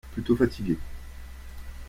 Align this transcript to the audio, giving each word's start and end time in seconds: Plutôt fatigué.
Plutôt 0.15 0.35
fatigué. 0.35 0.79